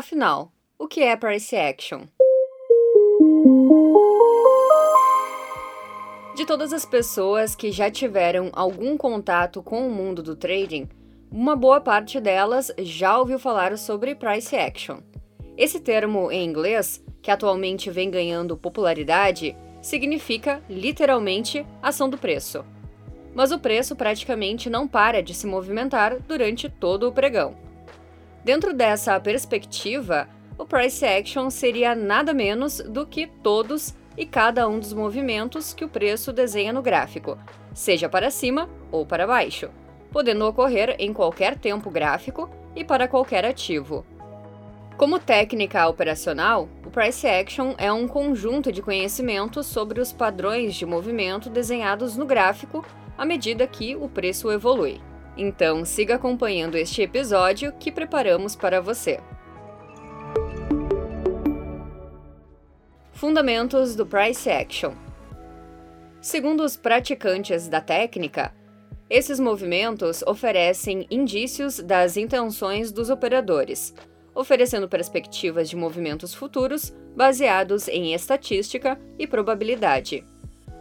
[0.00, 2.04] Afinal, o que é price action?
[6.34, 10.88] De todas as pessoas que já tiveram algum contato com o mundo do trading,
[11.30, 15.00] uma boa parte delas já ouviu falar sobre price action.
[15.54, 22.64] Esse termo em inglês, que atualmente vem ganhando popularidade, significa literalmente ação do preço.
[23.34, 27.68] Mas o preço praticamente não para de se movimentar durante todo o pregão.
[28.44, 34.78] Dentro dessa perspectiva, o price action seria nada menos do que todos e cada um
[34.78, 37.38] dos movimentos que o preço desenha no gráfico,
[37.74, 39.70] seja para cima ou para baixo,
[40.10, 44.04] podendo ocorrer em qualquer tempo gráfico e para qualquer ativo.
[44.96, 50.84] Como técnica operacional, o price action é um conjunto de conhecimentos sobre os padrões de
[50.84, 52.84] movimento desenhados no gráfico
[53.16, 55.00] à medida que o preço evolui.
[55.36, 59.20] Então, siga acompanhando este episódio que preparamos para você.
[63.12, 64.94] Fundamentos do Price Action
[66.20, 68.54] Segundo os praticantes da técnica,
[69.08, 73.94] esses movimentos oferecem indícios das intenções dos operadores,
[74.34, 80.24] oferecendo perspectivas de movimentos futuros baseados em estatística e probabilidade.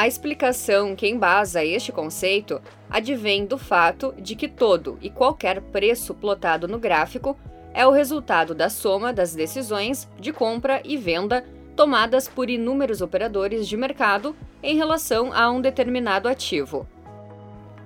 [0.00, 6.14] A explicação que embasa este conceito advém do fato de que todo e qualquer preço
[6.14, 7.36] plotado no gráfico
[7.74, 11.44] é o resultado da soma das decisões de compra e venda
[11.76, 16.88] tomadas por inúmeros operadores de mercado em relação a um determinado ativo.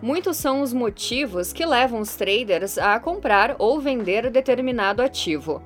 [0.01, 5.61] Muitos são os motivos que levam os traders a comprar ou vender determinado ativo.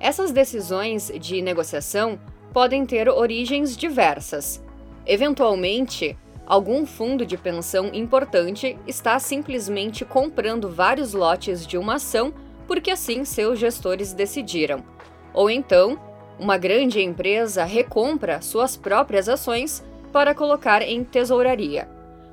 [0.00, 2.18] Essas decisões de negociação
[2.52, 4.65] podem ter origens diversas
[5.06, 12.34] Eventualmente, algum fundo de pensão importante está simplesmente comprando vários lotes de uma ação
[12.66, 14.84] porque assim seus gestores decidiram.
[15.32, 15.98] Ou então,
[16.38, 21.88] uma grande empresa recompra suas próprias ações para colocar em tesouraria.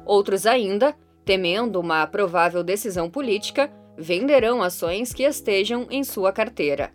[0.06, 6.92] Outros ainda, temendo uma provável decisão política, venderão ações que estejam em sua carteira.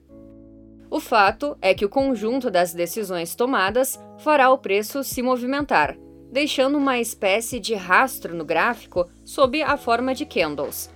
[0.91, 5.97] O fato é que o conjunto das decisões tomadas fará o preço se movimentar,
[6.33, 10.91] deixando uma espécie de rastro no gráfico sob a forma de candles.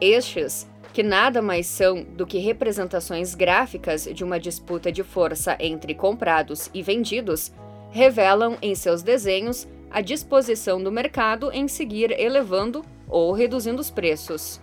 [0.00, 5.94] Estes, que nada mais são do que representações gráficas de uma disputa de força entre
[5.94, 7.52] comprados e vendidos,
[7.90, 14.60] revelam em seus desenhos a disposição do mercado em seguir elevando ou reduzindo os preços.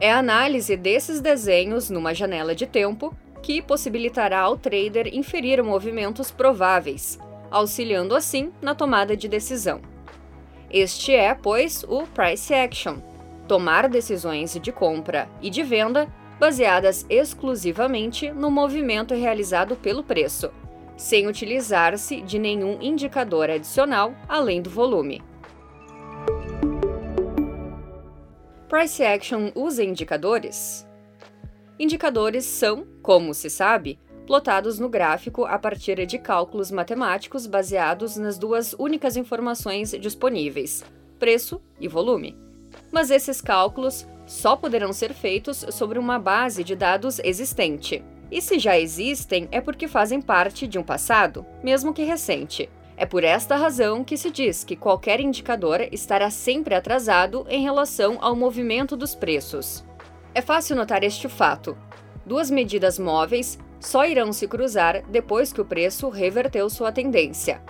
[0.00, 6.30] É a análise desses desenhos numa janela de tempo que possibilitará ao trader inferir movimentos
[6.30, 7.18] prováveis,
[7.50, 9.82] auxiliando assim na tomada de decisão.
[10.70, 12.96] Este é, pois, o price action
[13.46, 16.08] tomar decisões de compra e de venda
[16.40, 20.50] baseadas exclusivamente no movimento realizado pelo preço,
[20.96, 25.22] sem utilizar-se de nenhum indicador adicional além do volume.
[28.70, 30.86] Price Action usa indicadores?
[31.78, 38.38] Indicadores são, como se sabe, plotados no gráfico a partir de cálculos matemáticos baseados nas
[38.38, 40.84] duas únicas informações disponíveis,
[41.18, 42.36] preço e volume.
[42.92, 48.02] Mas esses cálculos só poderão ser feitos sobre uma base de dados existente.
[48.30, 52.70] E se já existem, é porque fazem parte de um passado, mesmo que recente.
[52.96, 58.18] É por esta razão que se diz que qualquer indicador estará sempre atrasado em relação
[58.20, 59.83] ao movimento dos preços.
[60.34, 61.78] É fácil notar este fato.
[62.26, 67.62] Duas medidas móveis só irão se cruzar depois que o preço reverteu sua tendência.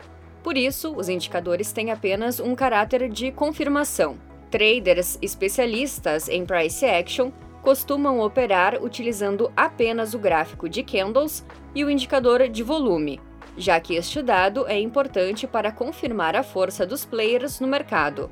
[0.43, 4.17] Por isso, os indicadores têm apenas um caráter de confirmação.
[4.51, 7.31] Traders especialistas em price action
[7.61, 13.21] costumam operar utilizando apenas o gráfico de candles e o indicador de volume,
[13.59, 18.31] já que este dado é importante para confirmar a força dos players no mercado.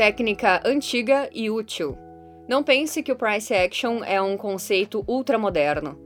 [0.00, 1.94] Técnica antiga e útil.
[2.48, 5.98] Não pense que o price action é um conceito ultramoderno.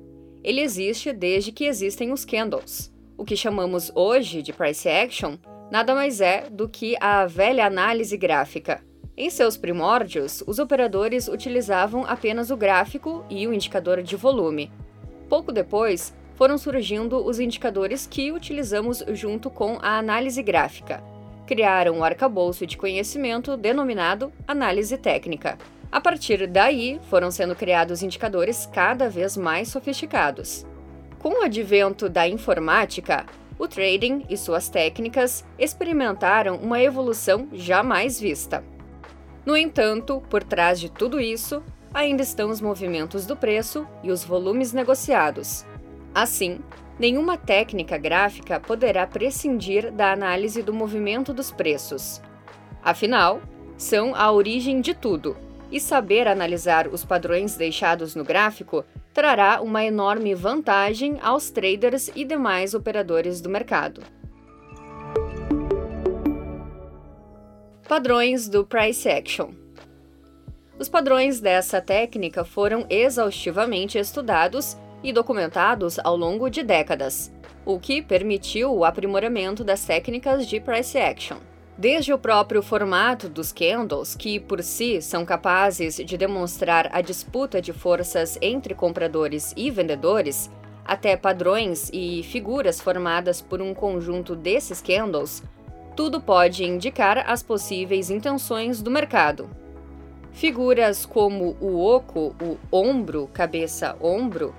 [0.42, 2.92] Ele existe desde que existem os candles.
[3.16, 5.36] O que chamamos hoje de price action
[5.70, 8.82] nada mais é do que a velha análise gráfica.
[9.16, 14.72] Em seus primórdios, os operadores utilizavam apenas o gráfico e o indicador de volume.
[15.28, 21.13] Pouco depois, foram surgindo os indicadores que utilizamos junto com a análise gráfica
[21.46, 25.58] criaram um arcabouço de conhecimento denominado análise técnica.
[25.90, 30.66] A partir daí, foram sendo criados indicadores cada vez mais sofisticados.
[31.18, 33.24] Com o advento da informática,
[33.58, 38.64] o trading e suas técnicas experimentaram uma evolução jamais vista.
[39.46, 41.62] No entanto, por trás de tudo isso,
[41.92, 45.64] ainda estão os movimentos do preço e os volumes negociados.
[46.14, 46.60] Assim,
[46.98, 52.20] nenhuma técnica gráfica poderá prescindir da análise do movimento dos preços.
[52.82, 53.40] Afinal,
[53.76, 55.36] são a origem de tudo,
[55.70, 62.24] e saber analisar os padrões deixados no gráfico trará uma enorme vantagem aos traders e
[62.24, 64.00] demais operadores do mercado.
[67.88, 69.50] Padrões do Price Action
[70.78, 77.30] Os padrões dessa técnica foram exaustivamente estudados e documentados ao longo de décadas,
[77.64, 81.36] o que permitiu o aprimoramento das técnicas de price action.
[81.76, 87.60] Desde o próprio formato dos candles, que por si são capazes de demonstrar a disputa
[87.60, 90.50] de forças entre compradores e vendedores,
[90.84, 95.42] até padrões e figuras formadas por um conjunto desses candles,
[95.96, 99.50] tudo pode indicar as possíveis intenções do mercado.
[100.32, 104.54] Figuras como o oco, o ombro, cabeça-ombro,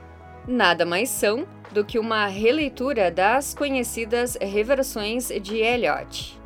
[0.47, 6.39] nada mais são do que uma releitura das conhecidas reversões de Elliott.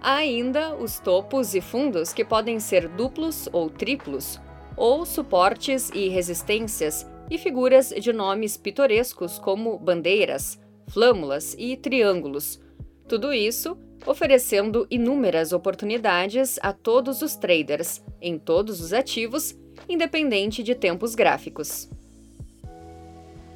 [0.00, 4.40] Há ainda os topos e fundos que podem ser duplos ou triplos,
[4.76, 10.58] ou suportes e resistências e figuras de nomes pitorescos como bandeiras,
[10.88, 12.60] flâmulas e triângulos.
[13.06, 13.76] Tudo isso
[14.06, 19.54] oferecendo inúmeras oportunidades a todos os traders, em todos os ativos,
[19.88, 21.88] independente de tempos gráficos.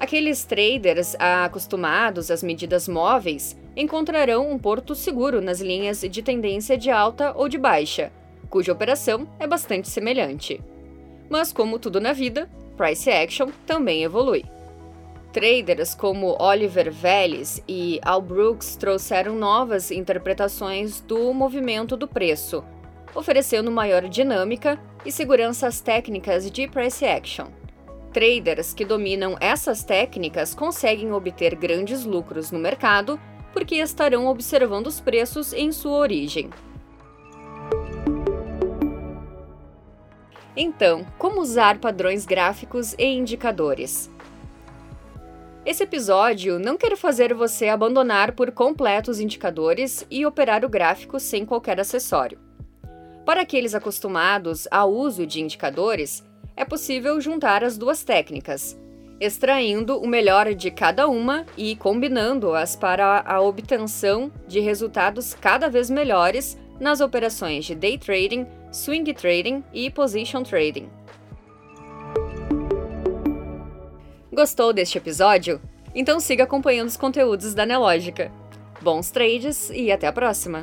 [0.05, 6.91] Aqueles traders acostumados às medidas móveis encontrarão um porto seguro nas linhas de tendência de
[6.91, 8.13] alta ou de baixa,
[8.51, 10.61] cuja operação é bastante semelhante.
[11.31, 14.45] Mas, como tudo na vida, price action também evolui.
[15.33, 22.63] Traders como Oliver Vélez e Al Brooks trouxeram novas interpretações do movimento do preço,
[23.15, 27.47] oferecendo maior dinâmica e segurança às técnicas de price action.
[28.15, 33.21] Traders que dominam essas técnicas conseguem obter grandes lucros no mercado
[33.53, 36.49] porque estarão observando os preços em sua origem.
[40.57, 44.09] Então, como usar padrões gráficos e indicadores?
[45.67, 51.19] Esse episódio não quer fazer você abandonar por completo os indicadores e operar o gráfico
[51.19, 52.39] sem qualquer acessório.
[53.27, 56.23] Para aqueles acostumados ao uso de indicadores,
[56.57, 58.79] é possível juntar as duas técnicas,
[59.21, 65.91] extraindo o melhor de cada uma e combinando-as para a obtenção de resultados cada vez
[65.91, 70.89] melhores nas operações de day trading, swing trading e position trading.
[74.33, 75.61] Gostou deste episódio?
[75.95, 78.33] Então siga acompanhando os conteúdos da Nelógica.
[78.83, 80.61] Bons trades e até a próxima!